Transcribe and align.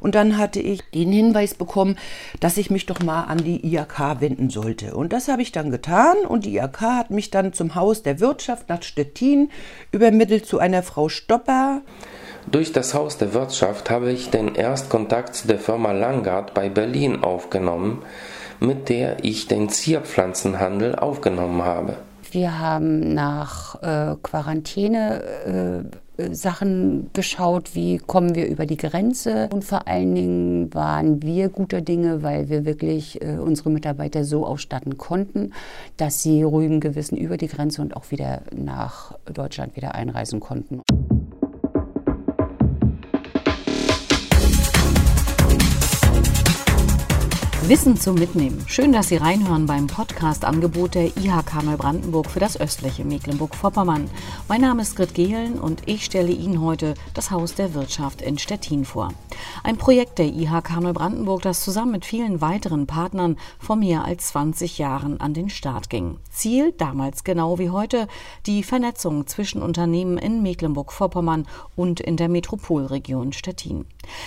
Und 0.00 0.14
dann 0.14 0.38
hatte 0.38 0.60
ich 0.60 0.82
den 0.90 1.12
Hinweis 1.12 1.54
bekommen, 1.54 1.96
dass 2.40 2.56
ich 2.56 2.70
mich 2.70 2.86
doch 2.86 3.00
mal 3.00 3.24
an 3.24 3.38
die 3.38 3.66
IAK 3.66 4.20
wenden 4.20 4.50
sollte. 4.50 4.94
Und 4.94 5.12
das 5.12 5.28
habe 5.28 5.42
ich 5.42 5.52
dann 5.52 5.70
getan 5.70 6.16
und 6.28 6.44
die 6.44 6.54
IAK 6.54 6.80
hat 6.80 7.10
mich 7.10 7.30
dann 7.30 7.52
zum 7.52 7.74
Haus 7.74 8.02
der 8.02 8.20
Wirtschaft 8.20 8.68
nach 8.68 8.82
Stettin 8.82 9.50
übermittelt 9.92 10.46
zu 10.46 10.58
einer 10.58 10.82
Frau 10.82 11.08
Stopper. 11.08 11.82
Durch 12.50 12.72
das 12.72 12.94
Haus 12.94 13.18
der 13.18 13.34
Wirtschaft 13.34 13.90
habe 13.90 14.12
ich 14.12 14.30
den 14.30 14.54
Erstkontakt 14.54 15.48
der 15.50 15.58
Firma 15.58 15.92
Langard 15.92 16.54
bei 16.54 16.68
Berlin 16.68 17.24
aufgenommen, 17.24 18.02
mit 18.60 18.88
der 18.88 19.24
ich 19.24 19.48
den 19.48 19.68
Zierpflanzenhandel 19.68 20.94
aufgenommen 20.94 21.64
habe. 21.64 21.96
Wir 22.30 22.58
haben 22.58 23.14
nach 23.14 23.82
äh, 23.82 24.16
Quarantäne 24.22 25.22
äh, 25.92 25.96
Sachen 26.32 27.10
geschaut, 27.12 27.74
wie 27.74 27.98
kommen 27.98 28.34
wir 28.34 28.46
über 28.46 28.66
die 28.66 28.76
Grenze. 28.76 29.48
Und 29.52 29.64
vor 29.64 29.86
allen 29.86 30.14
Dingen 30.14 30.74
waren 30.74 31.22
wir 31.22 31.48
guter 31.48 31.80
Dinge, 31.80 32.22
weil 32.22 32.48
wir 32.48 32.64
wirklich 32.64 33.22
äh, 33.22 33.38
unsere 33.38 33.70
Mitarbeiter 33.70 34.24
so 34.24 34.46
ausstatten 34.46 34.96
konnten, 34.96 35.52
dass 35.96 36.22
sie 36.22 36.42
ruhigen 36.42 36.80
Gewissen 36.80 37.16
über 37.16 37.36
die 37.36 37.48
Grenze 37.48 37.82
und 37.82 37.96
auch 37.96 38.10
wieder 38.10 38.42
nach 38.54 39.18
Deutschland 39.32 39.76
wieder 39.76 39.94
einreisen 39.94 40.40
konnten. 40.40 40.82
Wissen 47.68 47.96
zum 47.96 48.14
Mitnehmen. 48.14 48.62
Schön, 48.68 48.92
dass 48.92 49.08
Sie 49.08 49.16
reinhören 49.16 49.66
beim 49.66 49.88
Podcast-Angebot 49.88 50.94
der 50.94 51.16
IHK 51.16 51.64
Neubrandenburg 51.64 52.30
für 52.30 52.38
das 52.38 52.60
östliche 52.60 53.04
Mecklenburg-Vorpommern. 53.04 54.08
Mein 54.46 54.60
Name 54.60 54.82
ist 54.82 54.94
Grit 54.94 55.14
Gehlen 55.14 55.58
und 55.58 55.82
ich 55.86 56.04
stelle 56.04 56.30
Ihnen 56.30 56.60
heute 56.60 56.94
das 57.14 57.32
Haus 57.32 57.56
der 57.56 57.74
Wirtschaft 57.74 58.22
in 58.22 58.38
Stettin 58.38 58.84
vor. 58.84 59.12
Ein 59.64 59.78
Projekt 59.78 60.20
der 60.20 60.26
IHK 60.26 60.80
Neubrandenburg, 60.80 61.42
das 61.42 61.64
zusammen 61.64 61.90
mit 61.90 62.04
vielen 62.04 62.40
weiteren 62.40 62.86
Partnern 62.86 63.36
vor 63.58 63.74
mehr 63.74 64.04
als 64.04 64.28
20 64.28 64.78
Jahren 64.78 65.20
an 65.20 65.34
den 65.34 65.50
Start 65.50 65.90
ging. 65.90 66.18
Ziel, 66.30 66.70
damals 66.70 67.24
genau 67.24 67.58
wie 67.58 67.70
heute, 67.70 68.06
die 68.46 68.62
Vernetzung 68.62 69.26
zwischen 69.26 69.60
Unternehmen 69.60 70.18
in 70.18 70.40
Mecklenburg-Vorpommern 70.40 71.48
und 71.74 71.98
in 71.98 72.16
der 72.16 72.28
Metropolregion 72.28 73.32
Stettin. 73.32 73.86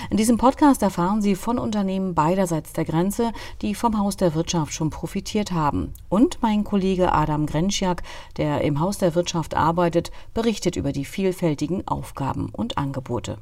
In 0.10 0.18
diesem 0.18 0.38
Podcast 0.38 0.82
erfahren 0.82 1.22
Sie 1.22 1.36
von 1.36 1.58
Unternehmen 1.58 2.14
beiderseits 2.14 2.74
der 2.74 2.84
Grenze, 2.84 3.29
die 3.62 3.76
vom 3.76 3.98
Haus 3.98 4.18
der 4.18 4.36
Wirtschaft 4.36 4.74
schon 4.74 4.90
profitiert 4.90 5.52
haben. 5.52 5.94
Und 6.10 6.42
mein 6.42 6.64
Kollege 6.64 7.14
Adam 7.14 7.46
Grenschiak, 7.46 8.04
der 8.38 8.62
im 8.62 8.80
Haus 8.80 8.98
der 8.98 9.16
Wirtschaft 9.16 9.56
arbeitet, 9.56 10.12
berichtet 10.34 10.76
über 10.76 10.92
die 10.92 11.06
vielfältigen 11.06 11.88
Aufgaben 11.88 12.50
und 12.50 12.78
Angebote. 12.78 13.38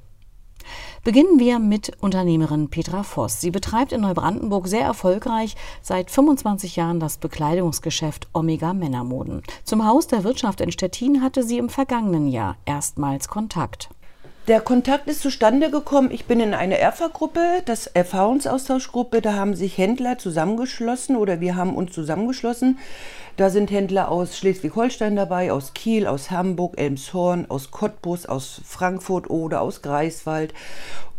Beginnen 1.04 1.40
wir 1.40 1.60
mit 1.60 1.92
Unternehmerin 2.02 2.70
Petra 2.70 3.04
Voss. 3.04 3.40
Sie 3.40 3.52
betreibt 3.52 3.92
in 3.92 4.02
Neubrandenburg 4.02 4.68
sehr 4.68 4.84
erfolgreich 4.84 5.56
seit 5.82 6.12
25 6.12 6.76
Jahren 6.76 7.00
das 7.00 7.18
Bekleidungsgeschäft 7.18 8.28
Omega 8.34 8.74
Männermoden. 8.74 9.42
Zum 9.64 9.86
Haus 9.86 10.08
der 10.08 10.24
Wirtschaft 10.24 10.62
in 10.62 10.72
Stettin 10.72 11.22
hatte 11.22 11.44
sie 11.44 11.58
im 11.58 11.70
vergangenen 11.70 12.28
Jahr 12.28 12.58
erstmals 12.66 13.28
Kontakt. 13.28 13.90
Der 14.48 14.62
Kontakt 14.62 15.10
ist 15.10 15.20
zustande 15.20 15.70
gekommen. 15.70 16.10
Ich 16.10 16.24
bin 16.24 16.40
in 16.40 16.54
einer 16.54 16.78
ERFA-Gruppe, 16.78 17.64
das 17.66 17.88
Erfahrungsaustauschgruppe. 17.88 19.22
Da 19.22 19.34
haben 19.34 19.56
sich 19.56 19.78
Händler 19.78 20.18
zusammengeschlossen 20.20 21.18
oder 21.18 21.42
wir 21.42 21.58
haben 21.58 21.76
uns 21.76 21.92
zusammengeschlossen. 21.92 22.80
Da 23.38 23.52
sind 23.52 23.70
Händler 23.70 24.10
aus 24.10 24.36
Schleswig-Holstein 24.36 25.16
dabei, 25.16 25.52
aus 25.52 25.76
Kiel, 25.76 26.08
aus 26.08 26.32
Hamburg, 26.32 26.74
Elmshorn, 26.80 27.46
aus 27.50 27.70
Cottbus, 27.70 28.26
aus 28.26 28.62
Frankfurt 28.66 29.30
oder 29.30 29.62
aus 29.62 29.84
Greifswald. 29.84 30.56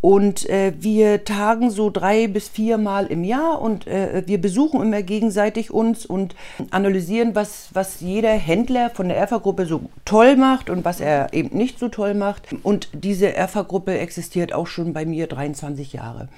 Und 0.00 0.48
äh, 0.48 0.72
wir 0.78 1.24
tagen 1.24 1.70
so 1.70 1.90
drei 1.90 2.28
bis 2.28 2.48
viermal 2.48 3.06
im 3.06 3.24
Jahr 3.24 3.60
und 3.60 3.86
äh, 3.88 4.22
wir 4.26 4.40
besuchen 4.40 4.80
immer 4.80 5.02
gegenseitig 5.02 5.72
uns 5.72 6.06
und 6.06 6.36
analysieren, 6.70 7.34
was, 7.34 7.68
was 7.72 8.00
jeder 8.00 8.30
Händler 8.30 8.90
von 8.90 9.08
der 9.08 9.16
Erfa-Gruppe 9.16 9.66
so 9.66 9.82
toll 10.04 10.36
macht 10.36 10.70
und 10.70 10.84
was 10.84 11.00
er 11.00 11.32
eben 11.32 11.56
nicht 11.56 11.80
so 11.80 11.88
toll 11.88 12.14
macht. 12.14 12.42
Und 12.62 12.88
diese 12.92 13.34
Erfa-Gruppe 13.34 13.98
existiert 13.98 14.52
auch 14.52 14.68
schon 14.68 14.92
bei 14.92 15.04
mir 15.04 15.26
23 15.26 15.92
Jahre. 15.92 16.28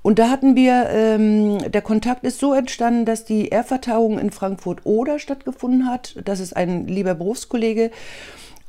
Und 0.00 0.18
da 0.18 0.28
hatten 0.28 0.54
wir, 0.54 0.90
ähm, 0.90 1.72
der 1.72 1.80
Kontakt 1.80 2.24
ist 2.24 2.38
so 2.38 2.52
entstanden, 2.52 3.06
dass 3.06 3.24
die 3.24 3.50
Erfa-Tagung 3.50 4.18
in 4.18 4.30
Frankfurt-Oder 4.30 5.13
stattgefunden 5.18 5.88
hat. 5.88 6.16
Das 6.24 6.40
ist 6.40 6.56
ein 6.56 6.86
lieber 6.86 7.14
Berufskollege. 7.14 7.90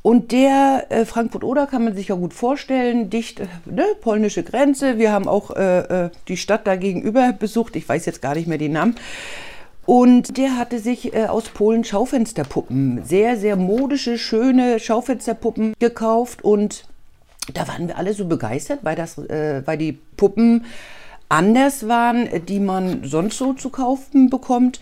Und 0.02 0.30
der 0.30 0.86
äh, 0.90 1.04
Frankfurt-Oder 1.04 1.66
kann 1.66 1.82
man 1.82 1.96
sich 1.96 2.08
ja 2.08 2.14
gut 2.14 2.32
vorstellen, 2.32 3.10
dicht, 3.10 3.40
äh, 3.40 3.46
ne, 3.64 3.84
polnische 4.00 4.44
Grenze. 4.44 4.98
Wir 4.98 5.10
haben 5.10 5.26
auch 5.26 5.50
äh, 5.50 6.04
äh, 6.04 6.10
die 6.28 6.36
Stadt 6.36 6.64
da 6.66 6.76
gegenüber 6.76 7.32
besucht. 7.32 7.74
Ich 7.74 7.88
weiß 7.88 8.06
jetzt 8.06 8.22
gar 8.22 8.36
nicht 8.36 8.46
mehr 8.46 8.58
den 8.58 8.72
Namen. 8.72 8.94
Und 9.84 10.36
der 10.36 10.58
hatte 10.58 10.78
sich 10.78 11.12
äh, 11.12 11.26
aus 11.26 11.48
Polen 11.48 11.82
Schaufensterpuppen, 11.82 13.04
sehr, 13.04 13.36
sehr 13.36 13.56
modische, 13.56 14.16
schöne 14.16 14.78
Schaufensterpuppen 14.78 15.74
gekauft. 15.80 16.44
Und 16.44 16.84
da 17.52 17.66
waren 17.66 17.88
wir 17.88 17.98
alle 17.98 18.12
so 18.12 18.26
begeistert, 18.26 18.80
weil, 18.82 18.94
das, 18.94 19.18
äh, 19.18 19.62
weil 19.64 19.78
die 19.78 19.92
Puppen 19.92 20.66
anders 21.28 21.88
waren, 21.88 22.28
die 22.46 22.60
man 22.60 23.02
sonst 23.02 23.38
so 23.38 23.54
zu 23.54 23.70
kaufen 23.70 24.30
bekommt. 24.30 24.80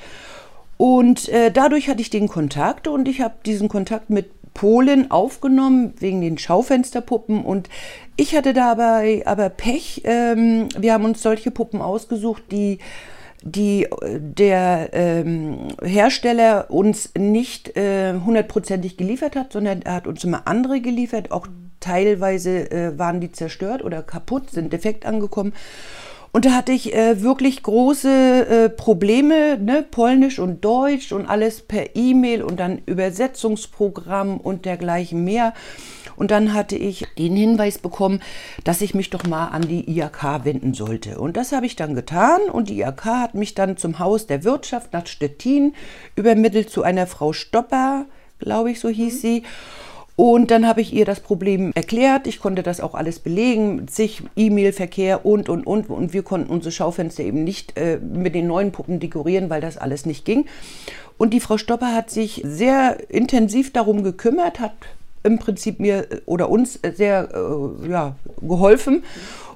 Und 0.77 1.29
äh, 1.29 1.51
dadurch 1.51 1.89
hatte 1.89 2.01
ich 2.01 2.11
den 2.11 2.29
Kontakt 2.29 2.89
und 2.89 3.09
ich 3.09 3.21
habe 3.21 3.35
diesen 3.45 3.69
Kontakt 3.69 4.11
mit 4.11 4.31
Polen 4.55 5.11
aufgenommen 5.11 5.95
wegen 5.99 6.21
den 6.21 6.39
Schaufensterpuppen 6.39 7.45
und 7.45 7.69
ich 8.17 8.37
hatte 8.37 8.53
dabei 8.53 9.23
aber 9.27 9.49
Pech. 9.49 10.03
Ähm, 10.05 10.69
wir 10.79 10.93
haben 10.93 11.05
uns 11.05 11.23
solche 11.23 11.51
Puppen 11.51 11.83
ausgesucht, 11.83 12.45
die 12.53 12.79
die 13.47 13.87
der 14.03 14.89
ähm, 14.93 15.69
Hersteller 15.83 16.71
uns 16.71 17.11
nicht 17.17 17.77
äh, 17.77 18.15
hundertprozentig 18.15 18.97
geliefert 18.97 19.37
hat, 19.37 19.53
sondern 19.53 19.83
er 19.83 19.97
hat 19.97 20.07
uns 20.07 20.25
immer 20.25 20.47
andere 20.47 20.81
geliefert. 20.81 21.31
Auch 21.31 21.47
teilweise 21.79 22.71
äh, 22.71 22.99
waren 22.99 23.21
die 23.21 23.33
zerstört 23.33 23.84
oder 23.84 24.03
kaputt, 24.03 24.51
sind 24.51 24.73
defekt 24.73 25.05
angekommen. 25.05 25.53
Und 26.34 26.47
da 26.47 26.50
hatte 26.50 26.72
ich 26.72 26.93
äh, 26.93 27.22
wirklich 27.22 27.62
große 27.62 28.09
äh, 28.09 28.69
Probleme, 28.69 29.56
ne? 29.56 29.84
Polnisch 29.89 30.41
und 30.41 30.65
Deutsch 30.65 31.12
und 31.12 31.27
alles 31.27 31.61
per 31.61 31.95
E-Mail 31.95 32.43
und 32.43 32.59
dann 32.59 32.83
Übersetzungsprogramm 32.87 34.39
und 34.39 34.65
dergleichen 34.65 35.22
mehr. 35.22 35.55
Und 36.17 36.33
dann 36.33 36.53
hatte 36.53 36.75
ich 36.75 37.06
den 37.17 37.37
Hinweis 37.37 37.78
bekommen, 37.78 38.21
dass 38.65 38.81
ich 38.81 38.95
mich 38.95 39.11
doch 39.11 39.22
mal 39.22 39.47
an 39.47 39.62
die 39.62 39.89
IAK 39.89 40.45
wenden 40.45 40.75
sollte. 40.75 41.21
Und 41.21 41.37
das 41.37 41.53
habe 41.53 41.67
ich 41.67 41.77
dann 41.77 41.95
getan. 41.95 42.41
Und 42.51 42.69
die 42.69 42.78
IAK 42.78 43.05
hat 43.05 43.34
mich 43.37 43.55
dann 43.55 43.77
zum 43.77 44.01
Haus 44.01 44.27
der 44.27 44.43
Wirtschaft 44.43 44.93
nach 44.93 45.06
Stettin 45.06 45.72
übermittelt 46.16 46.69
zu 46.69 46.83
einer 46.83 47.06
Frau 47.06 47.33
Stopper, 47.33 48.06
glaube 48.41 48.72
ich, 48.72 48.81
so 48.81 48.89
hieß 48.89 49.21
sie. 49.21 49.45
Und 50.17 50.53
dann 50.53 50.67
habe 50.67 50.81
ich 50.81 50.93
ihr 50.93 51.05
das 51.05 51.19
Problem 51.19 51.73
erklärt. 51.75 52.29
Ich 52.29 52.39
konnte 52.39 52.63
das 52.63 52.81
auch 52.81 52.95
alles 52.95 53.19
belegen, 53.19 53.89
sich 53.89 54.23
E-Mail-Verkehr 54.37 55.27
und, 55.27 55.49
und, 55.49 55.67
und. 55.67 55.91
Und 55.91 56.13
wir 56.13 56.23
konnten 56.23 56.53
unsere 56.53 56.71
Schaufenster 56.71 57.25
eben 57.25 57.43
nicht 57.43 57.77
äh, 57.77 57.99
mit 57.99 58.35
den 58.35 58.47
neuen 58.47 58.71
Puppen 58.71 59.01
dekorieren, 59.01 59.51
weil 59.51 59.61
das 59.61 59.77
alles 59.77 60.07
nicht 60.07 60.25
ging. 60.25 60.47
Und 61.19 61.35
die 61.35 61.41
Frau 61.41 61.59
Stopper 61.59 61.93
hat 61.93 62.11
sich 62.11 62.43
sehr 62.45 63.11
intensiv 63.11 63.73
darum 63.73 64.05
gekümmert, 64.05 64.61
hat 64.61 64.75
im 65.25 65.39
Prinzip 65.39 65.81
mir 65.81 66.07
oder 66.27 66.49
uns 66.49 66.79
sehr 66.95 67.29
äh, 67.35 67.89
ja, 67.91 68.15
geholfen. 68.41 69.03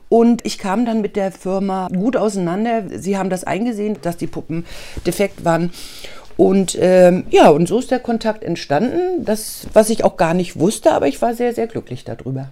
Und 0.08 0.44
ich 0.46 0.58
kam 0.58 0.86
dann 0.86 1.02
mit 1.02 1.16
der 1.16 1.30
Firma 1.30 1.88
gut 1.88 2.16
auseinander. 2.16 2.84
Sie 2.98 3.18
haben 3.18 3.28
das 3.30 3.44
eingesehen, 3.44 3.98
dass 4.00 4.16
die 4.16 4.26
Puppen 4.26 4.64
defekt 5.06 5.44
waren. 5.44 5.70
Und 6.38 6.78
ähm, 6.80 7.24
ja, 7.30 7.50
und 7.50 7.66
so 7.66 7.80
ist 7.80 7.90
der 7.90 7.98
Kontakt 7.98 8.44
entstanden, 8.44 9.24
das, 9.24 9.66
was 9.72 9.90
ich 9.90 10.04
auch 10.04 10.16
gar 10.16 10.34
nicht 10.34 10.56
wusste, 10.56 10.92
aber 10.92 11.08
ich 11.08 11.20
war 11.20 11.34
sehr, 11.34 11.52
sehr 11.52 11.66
glücklich 11.66 12.04
darüber. 12.04 12.48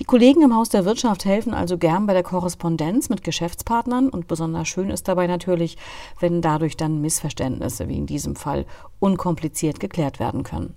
Die 0.00 0.04
Kollegen 0.04 0.42
im 0.42 0.54
Haus 0.56 0.68
der 0.68 0.84
Wirtschaft 0.84 1.24
helfen 1.24 1.54
also 1.54 1.78
gern 1.78 2.06
bei 2.06 2.12
der 2.12 2.24
Korrespondenz 2.24 3.10
mit 3.10 3.22
Geschäftspartnern 3.22 4.08
und 4.08 4.26
besonders 4.26 4.66
schön 4.66 4.90
ist 4.90 5.06
dabei 5.06 5.28
natürlich, 5.28 5.76
wenn 6.18 6.42
dadurch 6.42 6.76
dann 6.76 7.00
Missverständnisse 7.00 7.88
wie 7.88 7.98
in 7.98 8.06
diesem 8.06 8.34
Fall 8.34 8.66
unkompliziert 8.98 9.78
geklärt 9.78 10.18
werden 10.18 10.42
können. 10.42 10.74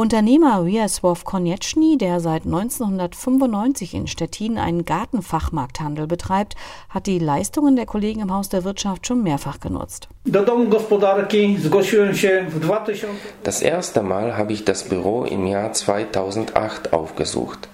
Unternehmer 0.00 0.64
Wiesław 0.64 1.24
Konieczny, 1.24 1.96
der 1.98 2.20
seit 2.20 2.44
1995 2.44 3.94
in 3.94 4.06
Stettin 4.06 4.56
einen 4.56 4.84
Gartenfachmarkthandel 4.84 6.06
betreibt, 6.06 6.54
hat 6.88 7.06
die 7.08 7.18
Leistungen 7.18 7.74
der 7.74 7.84
Kollegen 7.84 8.20
im 8.20 8.32
Haus 8.32 8.48
der 8.48 8.62
Wirtschaft 8.62 9.08
schon 9.08 9.24
mehrfach 9.24 9.58
genutzt. 9.58 10.08
Das 13.42 13.60
erste 13.60 14.02
Mal 14.02 14.36
habe 14.36 14.52
ich 14.52 14.64
das 14.64 14.84
Büro 14.84 15.24
im 15.24 15.46
Jahr 15.48 15.72
2008 15.72 16.92
aufgesucht. 16.92 17.68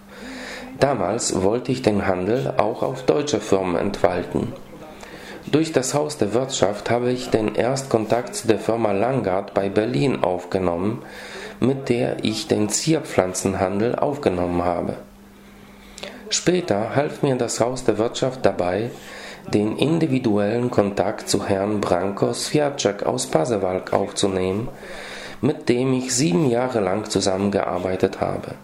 Damals 0.80 1.42
wollte 1.42 1.72
ich 1.72 1.82
den 1.82 2.06
Handel 2.06 2.54
auch 2.56 2.82
auf 2.82 3.02
deutsche 3.02 3.40
Firmen 3.40 3.76
entfalten. 3.76 4.54
Durch 5.46 5.72
das 5.72 5.92
Haus 5.92 6.16
der 6.16 6.32
Wirtschaft 6.32 6.88
habe 6.88 7.12
ich 7.12 7.28
den 7.28 7.54
Erstkontakt 7.54 8.48
der 8.48 8.58
Firma 8.58 8.92
Langard 8.92 9.52
bei 9.52 9.68
Berlin 9.68 10.24
aufgenommen, 10.24 11.02
mit 11.60 11.88
der 11.88 12.24
ich 12.24 12.48
den 12.48 12.68
Zierpflanzenhandel 12.68 13.94
aufgenommen 13.94 14.64
habe. 14.64 14.96
Später 16.30 16.96
half 16.96 17.22
mir 17.22 17.36
das 17.36 17.60
Haus 17.60 17.84
der 17.84 17.98
Wirtschaft 17.98 18.44
dabei, 18.44 18.90
den 19.52 19.76
individuellen 19.76 20.70
Kontakt 20.70 21.28
zu 21.28 21.46
Herrn 21.46 21.80
Branko 21.80 22.32
Swiatczek 22.32 23.04
aus 23.04 23.26
Pasewalk 23.26 23.92
aufzunehmen, 23.92 24.68
mit 25.40 25.68
dem 25.68 25.92
ich 25.92 26.14
sieben 26.14 26.48
Jahre 26.48 26.80
lang 26.80 27.08
zusammengearbeitet 27.10 28.20
habe. 28.20 28.54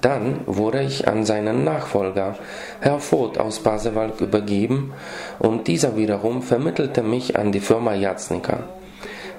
Dann 0.00 0.40
wurde 0.46 0.82
ich 0.82 1.06
an 1.06 1.26
seinen 1.26 1.64
Nachfolger, 1.64 2.36
Herr 2.80 2.98
Voth 2.98 3.38
aus 3.38 3.60
Pasewalk, 3.60 4.20
übergeben 4.20 4.94
und 5.38 5.68
dieser 5.68 5.96
wiederum 5.96 6.42
vermittelte 6.42 7.02
mich 7.02 7.38
an 7.38 7.52
die 7.52 7.60
Firma 7.60 7.94
Jacnika. 7.94 8.64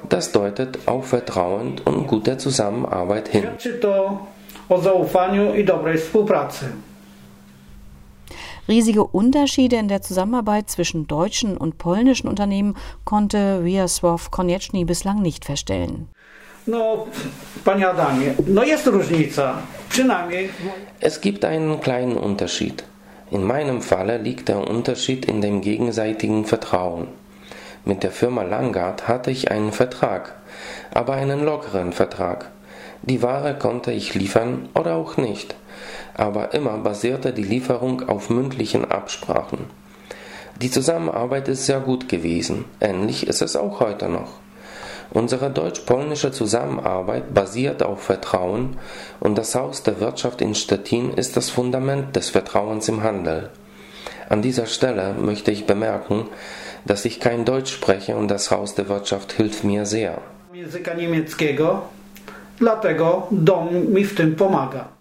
Das 0.09 0.31
deutet 0.31 0.79
auf 0.87 1.07
Vertrauen 1.07 1.75
und 1.85 2.07
gute 2.07 2.37
Zusammenarbeit 2.37 3.29
hin. 3.29 3.47
Riesige 8.67 9.03
Unterschiede 9.03 9.75
in 9.75 9.87
der 9.87 10.01
Zusammenarbeit 10.01 10.69
zwischen 10.69 11.07
deutschen 11.07 11.57
und 11.57 11.77
polnischen 11.77 12.29
Unternehmen 12.29 12.75
konnte 13.03 13.61
Wiesław 13.63 14.29
Konieczny 14.29 14.85
bislang 14.85 15.21
nicht 15.21 15.45
feststellen. 15.45 16.07
No, 16.65 17.07
panie 17.65 17.89
Adamie, 17.89 18.33
no 18.47 18.63
jest 18.63 18.87
różnica. 18.87 19.57
Przynajmniej. 19.89 20.49
Es 21.01 21.19
gibt 21.21 21.45
einen 21.45 21.79
kleinen 21.79 22.17
Unterschied. 22.17 22.83
In 23.31 23.43
meinem 23.43 23.81
Falle 23.81 24.17
liegt 24.17 24.47
der 24.47 24.67
Unterschied 24.69 25.25
in 25.25 25.41
dem 25.41 25.61
gegenseitigen 25.61 26.45
Vertrauen. 26.45 27.07
Mit 27.85 28.03
der 28.03 28.11
Firma 28.11 28.43
Langard 28.43 29.09
hatte 29.09 29.29
ich 29.29 29.51
einen 29.51 29.73
Vertrag, 29.73 30.35
aber 30.93 31.13
einen 31.13 31.43
lockeren 31.43 31.91
Vertrag. 31.91 32.49
Die 33.01 33.21
Ware 33.21 33.57
konnte 33.57 33.91
ich 33.91 34.13
liefern 34.13 34.69
oder 34.73 34.95
auch 34.95 35.17
nicht, 35.17 35.55
aber 36.13 36.53
immer 36.53 36.77
basierte 36.77 37.33
die 37.33 37.43
Lieferung 37.43 38.07
auf 38.07 38.29
mündlichen 38.29 38.89
Absprachen. 38.89 39.65
Die 40.61 40.71
Zusammenarbeit 40.71 41.49
ist 41.49 41.65
sehr 41.65 41.81
gut 41.81 42.07
gewesen, 42.07 42.63
ähnlich 42.79 43.27
ist 43.27 43.41
es 43.41 43.57
auch 43.57 43.81
heute 43.81 44.07
noch. 44.07 44.29
Unsere 45.11 45.49
deutsch-polnische 45.49 46.31
Zusammenarbeit 46.31 47.33
basiert 47.33 47.83
auf 47.83 48.01
Vertrauen 48.01 48.77
und 49.19 49.37
das 49.37 49.55
Haus 49.55 49.83
der 49.83 49.99
Wirtschaft 49.99 50.41
in 50.41 50.55
Stettin 50.55 51.11
ist 51.13 51.35
das 51.35 51.49
Fundament 51.49 52.15
des 52.15 52.29
Vertrauens 52.29 52.87
im 52.87 53.03
Handel. 53.03 53.49
An 54.29 54.41
dieser 54.41 54.67
Stelle 54.67 55.13
möchte 55.19 55.51
ich 55.51 55.65
bemerken, 55.65 56.29
dass 56.85 57.05
ich 57.05 57.19
kein 57.19 57.45
Deutsch 57.45 57.73
spreche 57.73 58.15
und 58.15 58.27
das 58.27 58.51
Haus 58.51 58.75
der 58.75 58.89
Wirtschaft 58.89 59.33
hilft 59.33 59.63
mir 59.63 59.85
sehr. 59.85 60.17
Języka 60.53 60.93
niemieckiego, 60.93 61.89
dlatego 62.59 63.27
dom 63.31 63.93
mi 63.93 64.03
w 64.03 64.15
tym 64.15 64.35
pomaga. 64.35 64.92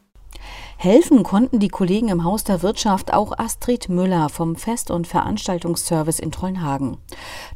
Helfen 0.82 1.22
konnten 1.22 1.60
die 1.60 1.68
Kollegen 1.68 2.08
im 2.08 2.24
Haus 2.24 2.42
der 2.42 2.60
Wirtschaft 2.60 3.14
auch 3.14 3.38
Astrid 3.38 3.88
Müller 3.88 4.28
vom 4.28 4.56
Fest- 4.56 4.90
und 4.90 5.06
Veranstaltungsservice 5.06 6.18
in 6.18 6.32
Trollhagen. 6.32 6.96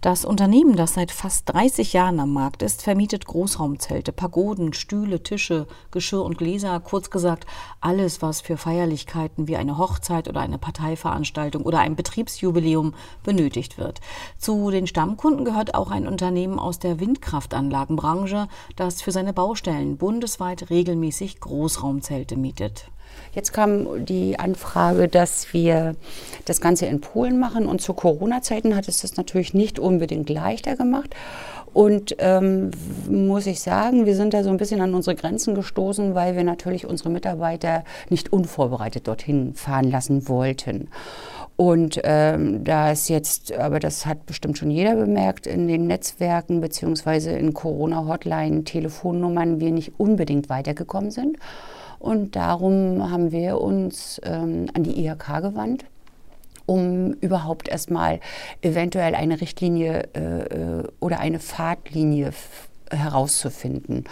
Das 0.01 0.25
Unternehmen, 0.25 0.77
das 0.77 0.95
seit 0.95 1.11
fast 1.11 1.53
30 1.53 1.93
Jahren 1.93 2.21
am 2.21 2.33
Markt 2.33 2.63
ist, 2.63 2.83
vermietet 2.83 3.27
Großraumzelte, 3.27 4.13
Pagoden, 4.13 4.75
Stühle, 4.75 5.25
Tische, 5.25 5.67
Geschirr 5.91 6.23
und 6.23 6.39
Gläser, 6.39 6.79
kurz 6.79 7.11
gesagt 7.11 7.47
alles, 7.81 8.23
was 8.23 8.43
für 8.43 8.57
Feierlichkeiten 8.57 9.49
wie 9.49 9.57
eine 9.57 9.77
Hochzeit 9.77 10.29
oder 10.29 10.43
eine 10.43 10.59
Parteiveranstaltung 10.59 11.65
oder 11.65 11.81
ein 11.81 11.97
Betriebsjubiläum 11.97 12.95
benötigt 13.25 13.77
wird. 13.77 14.01
Zu 14.39 14.71
den 14.71 14.87
Stammkunden 14.87 15.45
gehört 15.45 15.75
auch 15.75 15.91
ein 15.91 16.07
Unternehmen 16.07 16.61
aus 16.61 16.79
der 16.79 17.01
Windkraftanlagenbranche, 17.01 18.47
das 18.77 19.03
für 19.03 19.11
seine 19.11 19.33
Baustellen 19.33 19.97
bundesweit 19.97 20.71
regelmäßig 20.71 21.41
Großraumzelte 21.41 22.37
mietet. 22.37 22.89
Jetzt 23.37 23.53
kam 23.53 24.07
die 24.07 24.39
Anfrage, 24.39 25.09
dass 25.09 25.53
wir 25.53 25.95
das 26.47 26.63
Ganze 26.63 26.87
in 26.87 27.03
Polen 27.03 27.39
machen. 27.39 27.67
Und 27.67 27.83
zu 27.83 27.93
Corona-Zeiten 27.93 28.75
hat 28.75 28.89
es 28.89 29.03
das 29.03 29.19
natürlich 29.19 29.53
nicht 29.53 29.79
unbedingt 29.79 30.31
leichter 30.31 30.75
gemacht. 30.75 31.15
Und 31.75 32.17
ähm, 32.19 32.71
muss 33.11 33.47
ich 33.47 33.61
sagen, 33.61 34.07
wir 34.07 34.17
sind 34.17 34.33
da 34.33 34.43
so 34.43 34.49
ein 34.49 34.57
bisschen 34.57 34.81
an 34.81 34.95
unsere 34.95 35.15
Grenzen 35.15 35.55
gestoßen, 35.55 36.15
weil 36.15 36.35
wir 36.35 36.45
natürlich 36.45 36.87
unsere 36.87 37.11
Mitarbeiter 37.11 37.85
nicht 38.09 38.33
unvorbereitet 38.33 39.07
dorthin 39.07 39.53
fahren 39.53 39.91
lassen 39.91 40.31
wollten. 40.31 40.89
Und 41.57 42.01
ähm, 42.05 42.65
da 42.65 42.93
ist 42.93 43.11
jetzt, 43.11 43.53
aber 43.53 43.81
das 43.81 44.07
hat 44.07 44.25
bestimmt 44.25 44.57
schon 44.57 44.71
jeder 44.71 44.97
bemerkt, 44.97 45.47
in 45.47 45.69
den 45.69 45.87
Netzwerken 45.87 46.63
beziehungsweise 46.63 47.33
in 47.33 47.53
Corona-Hotline, 47.53 48.65
Telefonnummern 48.65 49.61
wir 49.61 49.73
nicht 49.73 50.01
unbedingt 50.01 50.49
weitergekommen 50.49 51.11
sind. 51.11 51.37
Und 52.07 52.37
darum 52.37 53.11
haben 53.11 53.33
wir 53.33 53.61
uns 53.61 54.21
ähm, 54.25 54.67
an 54.75 54.85
die 54.85 55.05
IHK 55.05 55.43
gewandt 55.43 55.85
um 56.69 57.13
überhaupt 57.21 57.69
erstmal 57.69 58.19
eventuell 58.61 59.15
eine 59.15 59.41
Richtlinie 59.41 60.09
äh, 60.15 60.81
äh 60.81 60.85
oder 60.99 61.21
eine 61.21 61.39
Fahrtlinie 61.39 62.33
herauszufinden. 62.91 64.05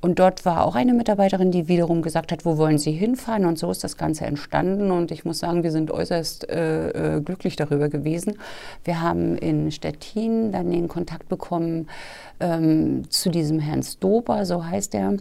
Und 0.00 0.18
dort 0.18 0.44
war 0.44 0.64
auch 0.64 0.74
eine 0.74 0.94
Mitarbeiterin, 0.94 1.52
die 1.52 1.68
wiederum 1.68 2.02
gesagt 2.02 2.32
hat, 2.32 2.44
wo 2.44 2.58
wollen 2.58 2.78
Sie 2.78 2.90
hinfahren? 2.90 3.44
Und 3.44 3.56
so 3.56 3.70
ist 3.70 3.84
das 3.84 3.96
Ganze 3.96 4.26
entstanden. 4.26 4.90
Und 4.90 5.12
ich 5.12 5.24
muss 5.24 5.38
sagen, 5.38 5.62
wir 5.62 5.70
sind 5.70 5.92
äußerst 5.92 6.48
äh, 6.50 7.16
äh 7.16 7.20
glücklich 7.20 7.54
darüber 7.54 7.88
gewesen. 7.88 8.38
Wir 8.82 9.00
haben 9.00 9.38
in 9.38 9.70
Stettin 9.70 10.50
dann 10.50 10.72
den 10.72 10.88
Kontakt 10.88 11.28
bekommen 11.28 11.88
ähm, 12.40 13.08
zu 13.10 13.30
diesem 13.30 13.60
Herrn 13.60 13.84
Stober, 13.84 14.44
so 14.44 14.64
heißt 14.64 14.94
er 14.96 15.18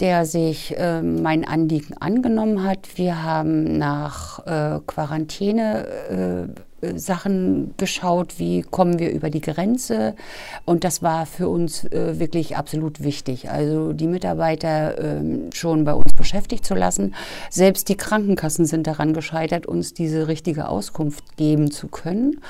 der 0.00 0.26
sich 0.26 0.76
äh, 0.76 1.02
mein 1.02 1.46
Anliegen 1.46 1.96
angenommen 1.98 2.62
hat. 2.62 2.96
Wir 2.96 3.22
haben 3.22 3.78
nach 3.78 4.46
äh, 4.46 4.80
Quarantäne 4.86 5.86
äh, 6.56 6.67
Sachen 6.94 7.74
geschaut, 7.76 8.38
wie 8.38 8.62
kommen 8.62 8.98
wir 8.98 9.10
über 9.10 9.30
die 9.30 9.40
Grenze. 9.40 10.14
Und 10.64 10.84
das 10.84 11.02
war 11.02 11.26
für 11.26 11.48
uns 11.48 11.84
äh, 11.84 12.20
wirklich 12.20 12.56
absolut 12.56 13.02
wichtig. 13.02 13.50
Also 13.50 13.92
die 13.92 14.06
Mitarbeiter 14.06 14.98
äh, 14.98 15.22
schon 15.52 15.84
bei 15.84 15.92
uns 15.92 16.12
beschäftigt 16.12 16.64
zu 16.64 16.74
lassen. 16.74 17.14
Selbst 17.50 17.88
die 17.88 17.96
Krankenkassen 17.96 18.64
sind 18.64 18.86
daran 18.86 19.12
gescheitert, 19.12 19.66
uns 19.66 19.92
diese 19.92 20.28
richtige 20.28 20.68
Auskunft 20.68 21.36
geben 21.36 21.72
zu 21.72 21.88
können. 21.88 22.40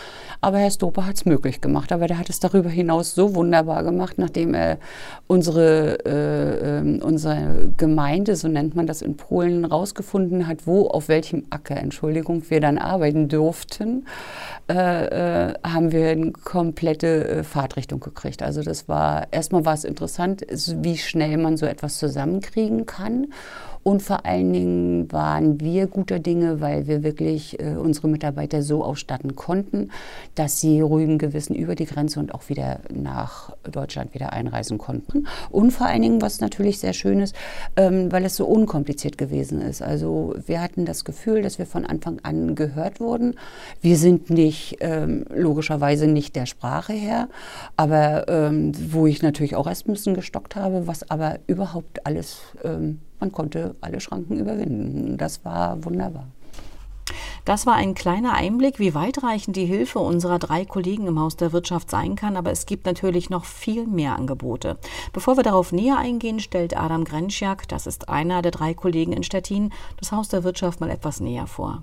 Aber 0.42 0.58
Herr 0.58 0.70
Stoper 0.70 1.06
hat 1.06 1.16
es 1.16 1.24
möglich 1.24 1.62
gemacht. 1.62 1.90
Aber 1.90 2.06
der 2.06 2.18
hat 2.18 2.28
es 2.28 2.38
darüber 2.38 2.68
hinaus 2.68 3.14
so 3.14 3.34
wunderbar 3.34 3.82
gemacht, 3.82 4.18
nachdem 4.18 4.52
er 4.52 4.78
unsere, 5.26 6.04
äh, 6.04 6.78
ähm, 6.78 7.00
unsere 7.02 7.70
Gemeinde, 7.78 8.36
so 8.36 8.48
nennt 8.48 8.76
man 8.76 8.86
das 8.86 9.00
in 9.00 9.16
Polen, 9.16 9.64
rausgefunden 9.64 10.46
hat, 10.46 10.66
wo, 10.66 10.86
auf 10.88 11.08
welchem 11.08 11.44
Acker, 11.48 11.76
Entschuldigung, 11.76 12.42
wir 12.50 12.60
dann 12.60 12.76
arbeiten 12.76 13.28
durften 13.28 14.04
äh, 14.68 15.48
äh, 15.48 15.54
haben 15.64 15.92
wir 15.92 16.10
eine 16.10 16.32
komplette 16.32 17.28
äh, 17.28 17.42
Fahrtrichtung 17.42 18.00
gekriegt. 18.00 18.42
Also 18.42 18.62
das 18.62 18.86
war, 18.86 19.26
erstmal 19.30 19.64
war 19.64 19.72
es 19.72 19.84
interessant, 19.84 20.44
wie 20.50 20.98
schnell 20.98 21.38
man 21.38 21.56
so 21.56 21.64
etwas 21.64 21.98
zusammenkriegen 21.98 22.84
kann. 22.84 23.28
Und 23.82 24.02
vor 24.02 24.26
allen 24.26 24.52
Dingen 24.52 25.12
waren 25.12 25.60
wir 25.60 25.86
guter 25.86 26.18
Dinge, 26.18 26.60
weil 26.60 26.86
wir 26.86 27.02
wirklich 27.02 27.60
äh, 27.60 27.76
unsere 27.76 28.08
Mitarbeiter 28.08 28.62
so 28.62 28.84
ausstatten 28.84 29.36
konnten, 29.36 29.90
dass 30.34 30.60
sie 30.60 30.80
ruhigen 30.80 31.18
Gewissen 31.18 31.54
über 31.54 31.74
die 31.74 31.86
Grenze 31.86 32.20
und 32.20 32.34
auch 32.34 32.48
wieder 32.48 32.80
nach 32.92 33.56
Deutschland 33.70 34.14
wieder 34.14 34.32
einreisen 34.32 34.78
konnten. 34.78 35.26
Und 35.50 35.70
vor 35.70 35.86
allen 35.86 36.02
Dingen, 36.02 36.22
was 36.22 36.40
natürlich 36.40 36.78
sehr 36.78 36.92
schön 36.92 37.20
ist, 37.20 37.34
ähm, 37.76 38.10
weil 38.12 38.24
es 38.24 38.36
so 38.36 38.46
unkompliziert 38.46 39.18
gewesen 39.18 39.60
ist. 39.60 39.82
Also 39.82 40.34
wir 40.46 40.60
hatten 40.60 40.84
das 40.84 41.04
Gefühl, 41.04 41.42
dass 41.42 41.58
wir 41.58 41.66
von 41.66 41.84
Anfang 41.84 42.20
an 42.22 42.54
gehört 42.54 43.00
wurden. 43.00 43.34
Wir 43.80 43.96
sind 43.96 44.30
nicht, 44.30 44.76
ähm, 44.80 45.24
logischerweise 45.34 46.06
nicht 46.06 46.36
der 46.36 46.46
Sprache 46.46 46.92
her, 46.92 47.28
aber 47.76 48.28
ähm, 48.28 48.72
wo 48.92 49.06
ich 49.06 49.22
natürlich 49.22 49.56
auch 49.56 49.66
erst 49.66 49.88
ein 49.88 49.92
bisschen 49.92 50.14
gestockt 50.14 50.56
habe, 50.56 50.86
was 50.86 51.10
aber 51.10 51.38
überhaupt 51.46 52.06
alles 52.06 52.40
ähm, 52.64 53.00
man 53.20 53.32
konnte 53.32 53.74
alle 53.80 54.00
Schranken 54.00 54.38
überwinden. 54.38 55.16
Das 55.16 55.44
war 55.44 55.84
wunderbar. 55.84 56.26
Das 57.44 57.64
war 57.64 57.76
ein 57.76 57.94
kleiner 57.94 58.34
Einblick, 58.34 58.78
wie 58.78 58.94
weitreichend 58.94 59.56
die 59.56 59.64
Hilfe 59.64 60.00
unserer 60.00 60.38
drei 60.38 60.66
Kollegen 60.66 61.06
im 61.06 61.18
Haus 61.18 61.34
der 61.34 61.52
Wirtschaft 61.54 61.90
sein 61.90 62.14
kann, 62.14 62.36
aber 62.36 62.50
es 62.50 62.66
gibt 62.66 62.84
natürlich 62.84 63.30
noch 63.30 63.46
viel 63.46 63.86
mehr 63.86 64.16
Angebote. 64.16 64.76
Bevor 65.14 65.38
wir 65.38 65.44
darauf 65.44 65.72
näher 65.72 65.96
eingehen, 65.96 66.40
stellt 66.40 66.76
Adam 66.76 67.04
Grenschak, 67.04 67.66
das 67.66 67.86
ist 67.86 68.10
einer 68.10 68.42
der 68.42 68.50
drei 68.50 68.74
Kollegen 68.74 69.14
in 69.14 69.22
Stettin, 69.22 69.72
das 69.96 70.12
Haus 70.12 70.28
der 70.28 70.44
Wirtschaft 70.44 70.80
mal 70.80 70.90
etwas 70.90 71.20
näher 71.20 71.46
vor. 71.46 71.82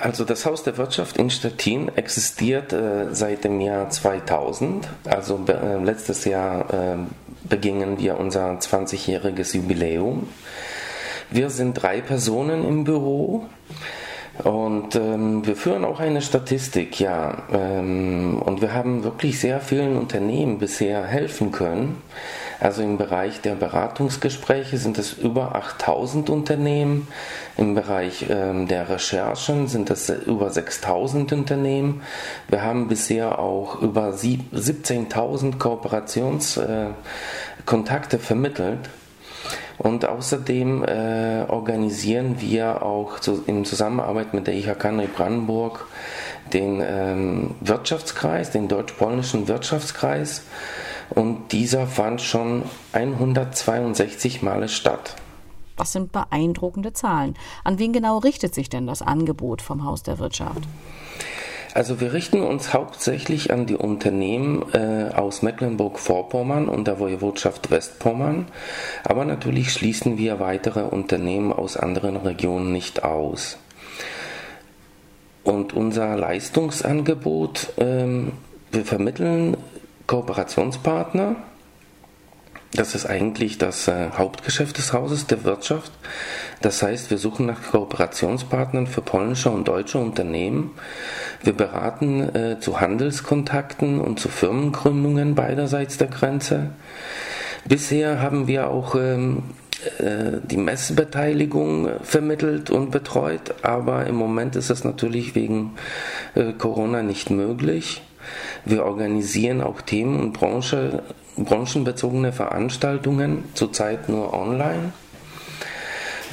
Also 0.00 0.24
das 0.24 0.44
Haus 0.44 0.62
der 0.62 0.76
Wirtschaft 0.76 1.18
in 1.18 1.30
Stettin 1.30 1.88
existiert 1.94 2.72
äh, 2.72 3.14
seit 3.14 3.44
dem 3.44 3.60
Jahr 3.60 3.90
2000. 3.90 4.88
Also 5.04 5.38
äh, 5.46 5.76
letztes 5.84 6.24
Jahr 6.24 6.72
äh, 6.72 6.96
begingen 7.44 7.98
wir 7.98 8.18
unser 8.18 8.50
20-jähriges 8.58 9.56
Jubiläum. 9.56 10.28
Wir 11.30 11.50
sind 11.50 11.74
drei 11.74 12.00
Personen 12.00 12.66
im 12.66 12.84
Büro. 12.84 13.46
Und 14.42 14.96
ähm, 14.96 15.46
wir 15.46 15.54
führen 15.54 15.84
auch 15.84 16.00
eine 16.00 16.20
Statistik, 16.20 16.98
ja. 16.98 17.44
Ähm, 17.52 18.42
und 18.44 18.60
wir 18.60 18.74
haben 18.74 19.04
wirklich 19.04 19.38
sehr 19.38 19.60
vielen 19.60 19.96
Unternehmen 19.96 20.58
bisher 20.58 21.04
helfen 21.04 21.52
können. 21.52 22.02
Also 22.64 22.82
im 22.82 22.96
Bereich 22.96 23.42
der 23.42 23.56
Beratungsgespräche 23.56 24.78
sind 24.78 24.96
es 24.96 25.12
über 25.12 25.54
8000 25.54 26.30
Unternehmen. 26.30 27.08
Im 27.58 27.74
Bereich 27.74 28.24
ähm, 28.30 28.68
der 28.68 28.88
Recherchen 28.88 29.68
sind 29.68 29.90
es 29.90 30.08
über 30.08 30.48
6000 30.48 31.34
Unternehmen. 31.34 32.00
Wir 32.48 32.62
haben 32.62 32.88
bisher 32.88 33.38
auch 33.38 33.82
über 33.82 34.12
17.000 34.12 35.58
Kooperationskontakte 35.58 38.16
äh, 38.16 38.18
vermittelt. 38.18 38.88
Und 39.76 40.06
außerdem 40.06 40.84
äh, 40.84 41.42
organisieren 41.46 42.36
wir 42.38 42.82
auch 42.82 43.20
zu, 43.20 43.44
in 43.46 43.66
Zusammenarbeit 43.66 44.32
mit 44.32 44.46
der 44.46 44.54
IHK 44.54 44.90
Neubrandenburg 44.90 45.86
den 46.54 46.82
ähm, 46.82 47.56
Wirtschaftskreis, 47.60 48.52
den 48.52 48.68
deutsch-polnischen 48.68 49.48
Wirtschaftskreis. 49.48 50.44
Und 51.10 51.52
dieser 51.52 51.86
fand 51.86 52.20
schon 52.20 52.62
162 52.92 54.42
Male 54.42 54.68
statt. 54.68 55.16
Das 55.76 55.92
sind 55.92 56.12
beeindruckende 56.12 56.92
Zahlen. 56.92 57.34
An 57.64 57.78
wen 57.78 57.92
genau 57.92 58.18
richtet 58.18 58.54
sich 58.54 58.68
denn 58.68 58.86
das 58.86 59.02
Angebot 59.02 59.60
vom 59.60 59.84
Haus 59.84 60.02
der 60.02 60.18
Wirtschaft? 60.18 60.62
Also 61.74 62.00
wir 62.00 62.12
richten 62.12 62.40
uns 62.40 62.72
hauptsächlich 62.72 63.52
an 63.52 63.66
die 63.66 63.74
Unternehmen 63.74 64.64
äh, 64.72 65.10
aus 65.12 65.42
Mecklenburg-Vorpommern 65.42 66.68
und 66.68 66.86
der 66.86 67.00
Woiwodschaft 67.00 67.72
Westpommern, 67.72 68.46
aber 69.02 69.24
natürlich 69.24 69.72
schließen 69.72 70.16
wir 70.16 70.38
weitere 70.38 70.82
Unternehmen 70.82 71.52
aus 71.52 71.76
anderen 71.76 72.16
Regionen 72.16 72.70
nicht 72.70 73.02
aus. 73.02 73.58
Und 75.42 75.72
unser 75.72 76.16
Leistungsangebot, 76.16 77.72
ähm, 77.78 78.32
wir 78.70 78.84
vermitteln 78.84 79.56
Kooperationspartner, 80.06 81.36
das 82.74 82.96
ist 82.96 83.06
eigentlich 83.06 83.56
das 83.58 83.86
äh, 83.86 84.10
Hauptgeschäft 84.18 84.78
des 84.78 84.92
Hauses 84.92 85.26
der 85.26 85.44
Wirtschaft. 85.44 85.92
Das 86.60 86.82
heißt, 86.82 87.08
wir 87.10 87.18
suchen 87.18 87.46
nach 87.46 87.62
Kooperationspartnern 87.70 88.88
für 88.88 89.00
polnische 89.00 89.50
und 89.50 89.68
deutsche 89.68 89.98
Unternehmen. 89.98 90.72
Wir 91.42 91.52
beraten 91.52 92.34
äh, 92.34 92.58
zu 92.58 92.80
Handelskontakten 92.80 94.00
und 94.00 94.18
zu 94.18 94.28
Firmengründungen 94.28 95.36
beiderseits 95.36 95.98
der 95.98 96.08
Grenze. 96.08 96.70
Bisher 97.64 98.20
haben 98.20 98.48
wir 98.48 98.68
auch 98.70 98.96
ähm, 98.96 99.44
äh, 99.98 100.40
die 100.42 100.56
Messbeteiligung 100.56 101.88
vermittelt 102.02 102.70
und 102.70 102.90
betreut, 102.90 103.54
aber 103.62 104.06
im 104.06 104.16
Moment 104.16 104.56
ist 104.56 104.70
es 104.70 104.82
natürlich 104.82 105.36
wegen 105.36 105.74
äh, 106.34 106.52
Corona 106.52 107.02
nicht 107.02 107.30
möglich. 107.30 108.02
Wir 108.64 108.84
organisieren 108.84 109.60
auch 109.60 109.80
Themen- 109.80 110.20
und 110.20 110.32
Branche, 110.32 111.02
branchenbezogene 111.36 112.32
Veranstaltungen, 112.32 113.44
zurzeit 113.54 114.08
nur 114.08 114.32
online. 114.32 114.92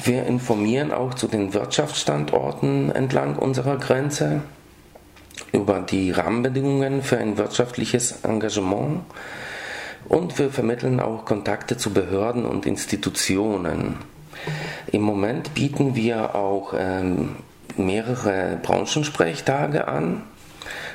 Wir 0.04 0.26
informieren 0.26 0.92
auch 0.92 1.14
zu 1.14 1.28
den 1.28 1.54
Wirtschaftsstandorten 1.54 2.90
entlang 2.90 3.36
unserer 3.36 3.76
Grenze 3.76 4.42
über 5.52 5.80
die 5.80 6.10
Rahmenbedingungen 6.10 7.02
für 7.02 7.18
ein 7.18 7.36
wirtschaftliches 7.36 8.24
Engagement 8.24 9.02
und 10.08 10.38
wir 10.38 10.50
vermitteln 10.50 11.00
auch 11.00 11.24
Kontakte 11.24 11.76
zu 11.76 11.92
Behörden 11.92 12.44
und 12.44 12.66
Institutionen. 12.66 13.96
Im 14.90 15.02
Moment 15.02 15.54
bieten 15.54 15.94
wir 15.94 16.34
auch 16.34 16.74
ähm, 16.76 17.36
mehrere 17.76 18.58
Branchensprechtage 18.62 19.86
an 19.86 20.22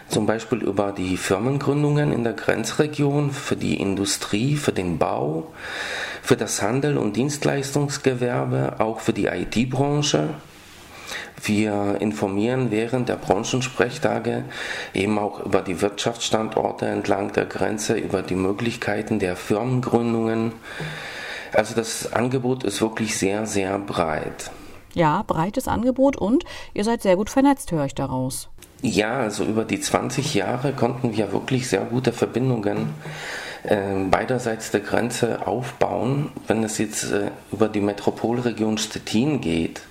zum 0.10 0.26
Beispiel 0.26 0.60
über 0.60 0.92
die 0.92 1.18
Firmengründungen 1.18 2.12
in 2.12 2.24
der 2.24 2.34
Grenzregion, 2.34 3.32
für 3.32 3.56
die 3.56 3.80
Industrie, 3.80 4.56
für 4.56 4.72
den 4.72 4.98
Bau, 4.98 5.52
für 6.22 6.38
das 6.38 6.62
Handel- 6.62 6.98
und 6.98 7.16
Dienstleistungsgewerbe, 7.16 8.80
auch 8.80 9.00
für 9.00 9.14
die 9.14 9.26
IT-Branche. 9.26 10.30
Wir 11.44 11.98
informieren 12.00 12.72
während 12.72 13.10
der 13.10 13.16
Branchensprechtage 13.16 14.46
eben 14.94 15.20
auch 15.20 15.46
über 15.46 15.62
die 15.62 15.82
Wirtschaftsstandorte 15.82 16.88
entlang 16.88 17.32
der 17.34 17.46
Grenze, 17.46 17.98
über 17.98 18.22
die 18.22 18.36
Möglichkeiten 18.36 19.20
der 19.20 19.36
Firmengründungen. 19.36 20.54
Also 21.54 21.76
das 21.76 22.12
Angebot 22.12 22.64
ist 22.64 22.82
wirklich 22.82 23.18
sehr, 23.18 23.46
sehr 23.46 23.78
breit. 23.80 24.52
Ja, 24.94 25.24
breites 25.28 25.68
Angebot 25.68 26.18
und 26.18 26.44
ihr 26.74 26.84
seid 26.84 27.02
sehr 27.04 27.16
gut 27.16 27.30
vernetzt, 27.30 27.72
höre 27.72 27.86
ich 27.86 27.96
daraus. 27.96 28.50
Ja, 28.82 29.20
also 29.20 29.44
über 29.44 29.66
die 29.66 29.82
20 29.82 30.36
Jahre 30.36 30.72
konnten 30.72 31.18
wir 31.18 31.32
wirklich 31.32 31.68
sehr 31.68 31.82
gute 31.82 32.14
Verbindungen 32.14 32.94
äh, 33.64 34.06
beiderseits 34.10 34.70
der 34.70 34.82
Grenze 34.82 35.48
aufbauen. 35.48 36.30
Wenn 36.46 36.64
es 36.64 36.78
jetzt 36.78 37.12
äh, 37.12 37.32
über 37.52 37.70
die 37.70 37.82
Metropolregion 37.82 38.78
Stettin 38.78 39.42
geht, 39.42 39.82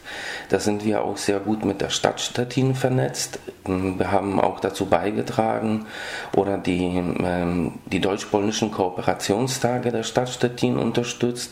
da 0.50 0.60
sind 0.60 0.84
wir 0.84 1.02
auch 1.02 1.16
sehr 1.16 1.40
gut 1.40 1.64
mit 1.64 1.80
der 1.80 1.90
Stadt 1.90 2.20
Stettin 2.20 2.76
vernetzt. 2.76 3.40
Ähm, 3.66 3.98
wir 3.98 4.12
haben 4.12 4.40
auch 4.40 4.60
dazu 4.60 4.86
beigetragen 4.86 5.86
oder 6.34 6.56
die, 6.56 7.02
ähm, 7.24 7.72
die 7.86 8.00
deutsch-polnischen 8.00 8.70
Kooperationstage 8.70 9.90
der 9.90 10.04
Stadt 10.04 10.28
Stettin 10.28 10.78
unterstützt. 10.78 11.50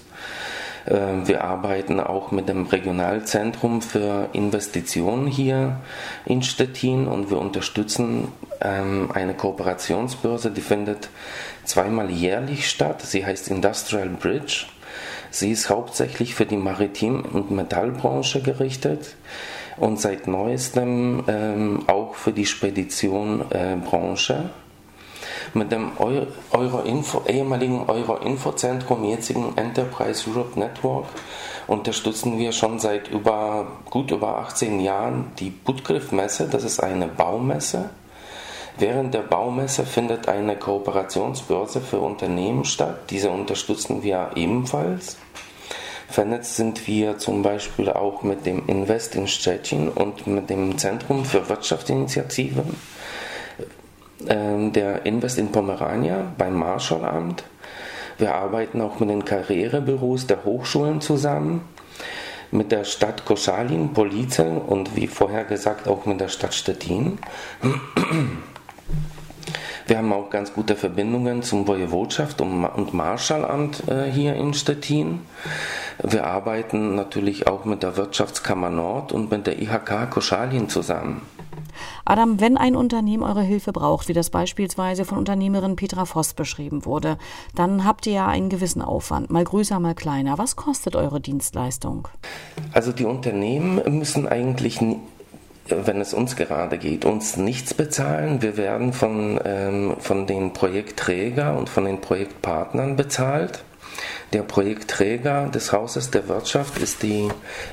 Äh, 0.87 1.27
wir 1.27 1.45
arbeiten 1.45 2.01
auch 2.01 2.31
mit 2.31 2.49
dem 2.49 2.67
Regionalzentrum 2.67 3.83
für 3.83 4.29
Investitionen 4.33 5.27
hier 5.27 5.81
in 6.27 6.43
Stettin 6.43 7.07
und 7.07 7.31
wir 7.31 7.39
unterstützen 7.39 8.29
ähm, 8.61 9.11
eine 9.13 9.35
Kooperationsbörse, 9.35 10.51
die 10.51 10.61
findet 10.61 11.09
zweimal 11.65 12.11
jährlich 12.11 12.69
statt. 12.69 13.03
Sie 13.03 13.25
heißt 13.25 13.49
Industrial 13.49 14.09
Bridge. 14.09 14.67
Sie 15.31 15.51
ist 15.51 15.69
hauptsächlich 15.69 16.35
für 16.35 16.47
die 16.47 16.57
Maritim- 16.57 17.23
und 17.23 17.51
Metallbranche 17.51 18.41
gerichtet 18.41 19.17
und 19.77 20.01
seit 20.01 20.29
neuestem 20.29 21.25
ähm, 21.27 21.83
auch 21.89 22.15
für 22.15 22.33
die 22.33 22.47
Speditionbranche. 22.47 24.35
Äh, 24.35 24.64
mit 25.55 25.73
dem 25.73 25.93
Euro 25.99 26.79
-Info, 26.81 27.27
ehemaligen 27.29 27.85
Euro-Info-Zentrum, 27.89 29.05
jetzigen 29.05 29.57
Enterprise 29.57 30.29
Europe 30.29 30.59
Network, 30.59 31.07
unterstützen 31.67 32.39
wir 32.39 32.53
schon 32.53 32.79
seit 32.79 33.09
über, 33.09 33.67
gut 33.91 34.11
über 34.11 34.39
18 34.39 34.81
Jahren 34.81 35.33
die 35.39 35.51
Budgriff-Messe. 35.51 36.49
Das 36.49 36.65
ist 36.65 36.81
eine 36.81 37.07
Baumesse. 37.07 37.91
Während 38.77 39.15
der 39.15 39.21
Baumesse 39.21 39.87
findet 39.87 40.29
eine 40.29 40.57
Kooperationsbörse 40.57 41.81
für 41.81 42.01
Unternehmen 42.01 42.65
statt. 42.65 43.11
Diese 43.11 43.31
unterstützen 43.31 44.03
wir 44.03 44.31
ebenfalls. 44.35 45.17
Vernetzt 46.09 46.57
sind 46.57 46.87
wir 46.87 47.19
zum 47.19 47.43
Beispiel 47.43 47.89
auch 47.91 48.23
mit 48.23 48.47
dem 48.47 48.67
Invest 48.67 49.15
in 49.15 49.27
Stettin 49.27 49.89
und 49.89 50.27
mit 50.27 50.51
dem 50.51 50.77
Zentrum 50.77 51.25
für 51.25 51.49
Wirtschaftsinitiativen 51.49 52.77
der 54.21 55.07
Invest 55.07 55.39
in 55.39 55.51
Pomerania 55.51 56.33
beim 56.39 56.55
Marschallamt. 56.57 57.45
Wir 58.17 58.35
arbeiten 58.35 58.81
auch 58.81 59.01
mit 59.01 59.11
den 59.11 59.25
Karrierebüros 59.25 60.27
der 60.27 60.45
Hochschulen 60.45 61.01
zusammen, 61.01 61.63
mit 62.53 62.71
der 62.71 62.85
Stadt 62.85 63.25
Koschalin, 63.25 63.93
Police 63.93 64.39
und 64.39 64.95
wie 64.95 65.09
vorher 65.09 65.45
gesagt 65.45 65.89
auch 65.89 66.07
mit 66.07 66.21
der 66.21 66.29
Stadt 66.29 66.55
Stettin. 66.55 67.19
Wir 69.87 69.99
haben 69.99 70.13
auch 70.13 70.31
ganz 70.31 70.55
gute 70.55 70.77
Verbindungen 70.77 71.43
zum 71.43 71.69
Wojewodschaft 71.69 72.41
und 72.41 72.95
Marschallamt 72.95 73.87
äh, 73.87 74.11
hier 74.11 74.35
in 74.35 74.55
Stettin. 74.55 75.21
Wir 76.03 76.27
arbeiten 76.27 76.95
natürlich 76.95 77.47
auch 77.47 77.67
mit 77.67 77.83
der 77.83 77.97
Wirtschaftskammer 77.97 78.71
Nord 78.71 79.13
und 79.13 79.31
mit 79.31 79.47
der 79.47 79.61
IHK 79.61 80.11
Koschalin 80.11 80.71
zusammen. 80.71 81.21
Adam, 82.05 82.41
wenn 82.41 82.57
ein 82.57 82.77
Unternehmen 82.77 83.23
eure 83.23 83.43
Hilfe 83.43 83.73
braucht, 83.73 84.09
wie 84.09 84.13
das 84.13 84.31
beispielsweise 84.31 85.05
von 85.05 85.19
Unternehmerin 85.19 85.77
Petra 85.77 86.05
Voss 86.05 86.35
beschrieben 86.35 86.85
wurde, 86.85 87.19
dann 87.55 87.85
habt 87.85 88.07
ihr 88.07 88.15
ja 88.15 88.27
einen 88.27 88.49
gewissen 88.49 88.83
Aufwand, 88.83 89.31
mal 89.31 89.45
größer, 89.45 89.79
mal 89.81 89.95
kleiner. 89.95 90.39
Was 90.39 90.57
kostet 90.57 90.97
eure 90.97 91.21
Dienstleistung? 91.21 92.09
Also 92.73 92.93
die 92.93 93.05
Unternehmen 93.05 93.81
müssen 93.99 94.29
eigentlich 94.29 94.81
wenn 95.69 96.01
es 96.01 96.13
uns 96.13 96.37
gerade 96.37 96.79
geht, 96.79 97.05
uns 97.05 97.37
nichts 97.37 97.75
bezahlen. 97.75 98.43
Wir 98.43 98.57
werden 98.57 98.93
von, 98.93 99.41
ähm, 99.45 99.95
von 99.99 100.27
den 100.27 100.53
Projektträger 100.53 101.57
und 101.57 101.69
von 101.69 101.87
den 101.87 102.01
Projektpartnern 102.01 102.97
bezahlt. 102.97 103.65
Der 104.33 104.43
Projektträger 104.43 105.49
des 105.49 105.73
Hauses 105.73 106.11
der 106.11 106.29
Wirtschaft 106.29 106.79
ist 106.79 107.03
die 107.03 107.29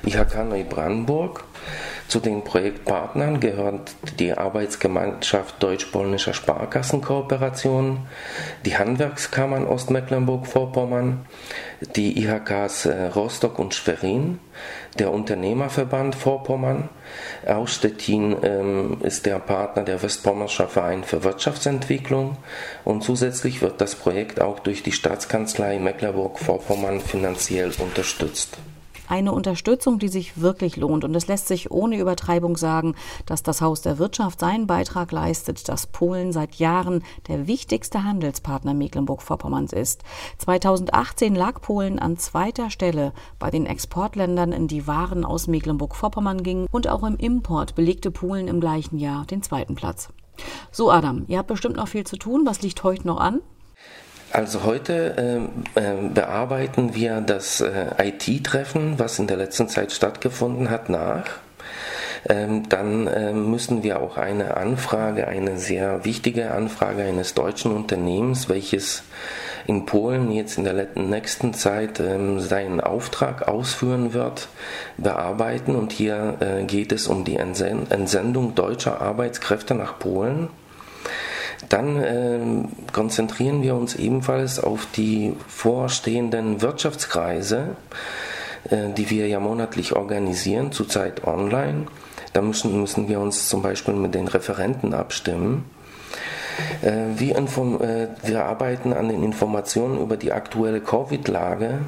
IHK 0.05 0.45
Neubrandenburg. 0.47 1.43
Zu 2.11 2.19
den 2.19 2.43
Projektpartnern 2.43 3.39
gehört 3.39 3.95
die 4.19 4.33
Arbeitsgemeinschaft 4.33 5.63
Deutsch-Polnischer 5.63 6.33
Sparkassenkooperation, 6.33 8.05
die 8.65 8.77
Handwerkskammern 8.77 9.65
Ostmecklenburg-Vorpommern, 9.65 11.25
die 11.95 12.21
IHKs 12.21 12.87
äh, 12.87 13.05
Rostock 13.05 13.59
und 13.59 13.75
Schwerin, 13.75 14.39
der 14.99 15.13
Unternehmerverband 15.13 16.15
Vorpommern, 16.15 16.89
aus 17.47 17.75
Stettin 17.75 18.35
ähm, 18.43 18.97
ist 19.03 19.25
der 19.25 19.39
Partner 19.39 19.83
der 19.83 20.03
Westpommerscher 20.03 20.67
Verein 20.67 21.05
für 21.05 21.23
Wirtschaftsentwicklung 21.23 22.35
und 22.83 23.05
zusätzlich 23.05 23.61
wird 23.61 23.79
das 23.79 23.95
Projekt 23.95 24.41
auch 24.41 24.59
durch 24.59 24.83
die 24.83 24.91
Staatskanzlei 24.91 25.79
Mecklenburg-Vorpommern 25.79 26.99
finanziell 26.99 27.71
unterstützt 27.79 28.57
eine 29.11 29.33
Unterstützung, 29.33 29.99
die 29.99 30.07
sich 30.07 30.41
wirklich 30.41 30.77
lohnt. 30.77 31.03
Und 31.03 31.13
es 31.15 31.27
lässt 31.27 31.47
sich 31.49 31.69
ohne 31.69 31.99
Übertreibung 31.99 32.55
sagen, 32.55 32.95
dass 33.25 33.43
das 33.43 33.61
Haus 33.61 33.81
der 33.81 33.99
Wirtschaft 33.99 34.39
seinen 34.39 34.67
Beitrag 34.67 35.11
leistet, 35.11 35.67
dass 35.67 35.87
Polen 35.87 36.31
seit 36.31 36.55
Jahren 36.55 37.03
der 37.27 37.45
wichtigste 37.45 38.05
Handelspartner 38.05 38.73
Mecklenburg-Vorpommerns 38.73 39.73
ist. 39.73 40.03
2018 40.37 41.35
lag 41.35 41.61
Polen 41.61 41.99
an 41.99 42.17
zweiter 42.17 42.69
Stelle 42.69 43.11
bei 43.37 43.51
den 43.51 43.65
Exportländern, 43.65 44.53
in 44.53 44.69
die 44.69 44.87
Waren 44.87 45.25
aus 45.25 45.47
Mecklenburg-Vorpommern 45.47 46.41
gingen. 46.41 46.67
Und 46.71 46.87
auch 46.87 47.03
im 47.03 47.17
Import 47.17 47.75
belegte 47.75 48.11
Polen 48.11 48.47
im 48.47 48.61
gleichen 48.61 48.97
Jahr 48.97 49.25
den 49.25 49.43
zweiten 49.43 49.75
Platz. 49.75 50.07
So, 50.71 50.89
Adam, 50.89 51.25
ihr 51.27 51.37
habt 51.37 51.49
bestimmt 51.49 51.75
noch 51.75 51.89
viel 51.89 52.05
zu 52.05 52.15
tun. 52.15 52.45
Was 52.45 52.61
liegt 52.61 52.83
heute 52.83 53.05
noch 53.05 53.19
an? 53.19 53.41
Also 54.31 54.63
heute 54.63 55.49
äh, 55.75 55.79
äh, 55.79 56.09
bearbeiten 56.13 56.95
wir 56.95 57.19
das 57.19 57.59
äh, 57.59 57.87
IT-Treffen, 57.99 58.97
was 58.97 59.19
in 59.19 59.27
der 59.27 59.37
letzten 59.37 59.67
Zeit 59.67 59.91
stattgefunden 59.91 60.69
hat, 60.69 60.89
nach. 60.89 61.25
Ähm, 62.29 62.69
dann 62.69 63.09
ähm, 63.13 63.49
müssen 63.49 63.83
wir 63.83 63.99
auch 63.99 64.15
eine 64.15 64.55
Anfrage, 64.55 65.27
eine 65.27 65.57
sehr 65.57 66.05
wichtige 66.05 66.51
Anfrage 66.51 67.03
eines 67.03 67.33
deutschen 67.33 67.71
Unternehmens, 67.71 68.47
welches 68.47 69.03
in 69.67 69.85
Polen 69.85 70.31
jetzt 70.31 70.57
in 70.57 70.63
der 70.63 70.87
nächsten 70.95 71.53
Zeit 71.53 71.99
ähm, 71.99 72.39
seinen 72.39 72.79
Auftrag 72.79 73.47
ausführen 73.47 74.13
wird, 74.13 74.47
bearbeiten. 74.97 75.75
Und 75.75 75.91
hier 75.91 76.37
äh, 76.39 76.63
geht 76.63 76.91
es 76.91 77.07
um 77.07 77.25
die 77.25 77.37
Entsendung 77.37 78.55
deutscher 78.55 79.01
Arbeitskräfte 79.01 79.75
nach 79.75 79.99
Polen. 79.99 80.49
Dann 81.69 82.03
äh, 82.03 82.39
konzentrieren 82.91 83.61
wir 83.61 83.75
uns 83.75 83.95
ebenfalls 83.95 84.59
auf 84.59 84.87
die 84.95 85.35
vorstehenden 85.47 86.61
Wirtschaftskreise, 86.61 87.75
äh, 88.69 88.89
die 88.95 89.09
wir 89.09 89.27
ja 89.27 89.39
monatlich 89.39 89.95
organisieren, 89.95 90.71
zurzeit 90.71 91.25
online. 91.25 91.87
Da 92.33 92.41
müssen, 92.41 92.79
müssen 92.79 93.09
wir 93.09 93.19
uns 93.19 93.49
zum 93.49 93.61
Beispiel 93.61 93.93
mit 93.93 94.15
den 94.15 94.27
Referenten 94.27 94.93
abstimmen. 94.93 95.65
Äh, 96.81 97.19
wir, 97.19 97.37
äh, 97.37 98.07
wir 98.23 98.45
arbeiten 98.45 98.93
an 98.93 99.09
den 99.09 99.23
Informationen 99.23 99.99
über 99.99 100.17
die 100.17 100.31
aktuelle 100.31 100.81
Covid-Lage 100.81 101.79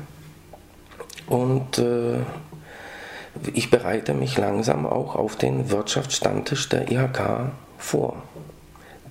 und 1.28 1.78
äh, 1.80 2.20
ich 3.54 3.72
bereite 3.72 4.14
mich 4.14 4.38
langsam 4.38 4.86
auch 4.86 5.16
auf 5.16 5.36
den 5.36 5.72
Wirtschaftsstammtisch 5.72 6.70
der 6.70 6.92
IHK 6.92 7.52
vor. 7.78 8.22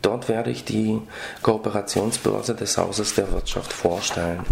Dort 0.02 0.28
werde 0.28 0.50
ich 0.50 0.64
die 0.64 1.00
Kooperationsbörse 1.42 2.54
des 2.54 2.76
Hauses 2.76 3.14
der 3.14 3.30
Wirtschaft 3.32 3.72
vorstellen. 3.72 4.44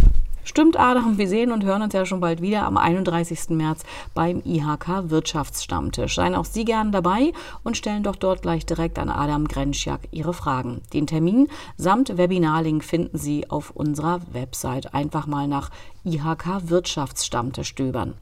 Stimmt, 0.42 0.80
Adam, 0.80 1.18
wir 1.18 1.28
sehen 1.28 1.52
und 1.52 1.64
hören 1.64 1.82
uns 1.82 1.92
ja 1.92 2.06
schon 2.06 2.18
bald 2.18 2.40
wieder 2.40 2.64
am 2.64 2.76
31. 2.76 3.50
März 3.50 3.82
beim 4.14 4.42
IHK 4.44 5.10
Wirtschaftsstammtisch. 5.10 6.16
Seien 6.16 6.34
auch 6.34 6.44
Sie 6.46 6.64
gern 6.64 6.92
dabei 6.92 7.32
und 7.62 7.76
stellen 7.76 8.02
doch 8.02 8.16
dort 8.16 8.42
gleich 8.42 8.64
direkt 8.64 8.98
an 8.98 9.10
Adam 9.10 9.46
Grenschjak 9.46 10.00
Ihre 10.10 10.32
Fragen. 10.32 10.80
Den 10.92 11.06
Termin 11.06 11.48
samt 11.76 12.16
Webinarlink 12.16 12.82
finden 12.82 13.18
Sie 13.18 13.48
auf 13.50 13.70
unserer 13.70 14.20
Website. 14.32 14.94
Einfach 14.94 15.26
mal 15.26 15.46
nach 15.46 15.70
IHK 16.04 16.68
Wirtschaftsstammtisch 16.68 17.68
stöbern. 17.68 18.14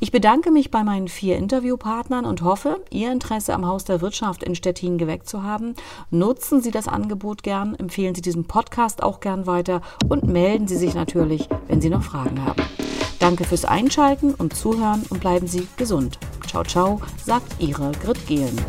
Ich 0.00 0.12
bedanke 0.12 0.50
mich 0.50 0.70
bei 0.70 0.84
meinen 0.84 1.08
vier 1.08 1.36
Interviewpartnern 1.36 2.24
und 2.24 2.42
hoffe, 2.42 2.82
Ihr 2.90 3.10
Interesse 3.10 3.54
am 3.54 3.66
Haus 3.66 3.84
der 3.84 4.00
Wirtschaft 4.00 4.42
in 4.42 4.54
Stettin 4.54 4.98
geweckt 4.98 5.28
zu 5.28 5.42
haben. 5.42 5.74
Nutzen 6.10 6.60
Sie 6.60 6.70
das 6.70 6.88
Angebot 6.88 7.42
gern, 7.42 7.74
empfehlen 7.74 8.14
Sie 8.14 8.22
diesen 8.22 8.44
Podcast 8.44 9.02
auch 9.02 9.20
gern 9.20 9.46
weiter 9.46 9.80
und 10.08 10.24
melden 10.24 10.68
Sie 10.68 10.76
sich 10.76 10.94
natürlich, 10.94 11.48
wenn 11.68 11.80
Sie 11.80 11.90
noch 11.90 12.02
Fragen 12.02 12.44
haben. 12.44 12.62
Danke 13.18 13.44
fürs 13.44 13.64
Einschalten 13.64 14.34
und 14.34 14.54
Zuhören 14.54 15.02
und 15.08 15.20
bleiben 15.20 15.46
Sie 15.46 15.66
gesund. 15.76 16.18
Ciao, 16.46 16.62
ciao, 16.62 17.00
sagt 17.24 17.56
Ihre 17.58 17.92
Grit 17.92 18.26
Gehlen. 18.26 18.60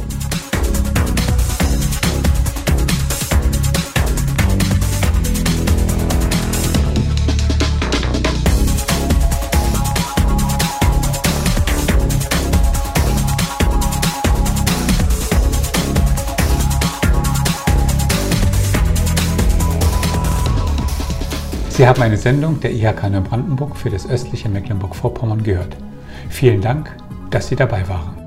Sie 21.76 21.86
haben 21.86 22.02
eine 22.02 22.16
Sendung 22.16 22.62
der 22.62 22.72
IHK 22.72 23.10
Neubrandenburg 23.10 23.76
für 23.76 23.90
das 23.90 24.10
östliche 24.10 24.48
Mecklenburg-Vorpommern 24.48 25.44
gehört. 25.44 25.76
Vielen 26.30 26.62
Dank, 26.62 26.90
dass 27.32 27.50
Sie 27.50 27.58
dabei 27.58 27.86
waren. 27.90 28.25